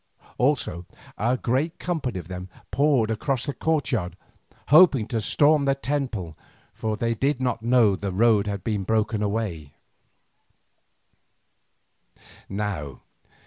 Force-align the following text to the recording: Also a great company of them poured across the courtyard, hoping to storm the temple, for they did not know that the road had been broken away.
Also 0.39 0.87
a 1.15 1.37
great 1.37 1.77
company 1.77 2.17
of 2.17 2.27
them 2.27 2.49
poured 2.71 3.11
across 3.11 3.45
the 3.45 3.53
courtyard, 3.53 4.17
hoping 4.69 5.07
to 5.07 5.21
storm 5.21 5.65
the 5.65 5.75
temple, 5.75 6.35
for 6.73 6.97
they 6.97 7.13
did 7.13 7.39
not 7.39 7.61
know 7.61 7.91
that 7.91 8.01
the 8.01 8.11
road 8.11 8.47
had 8.47 8.63
been 8.63 8.83
broken 8.83 9.21
away. 9.21 9.75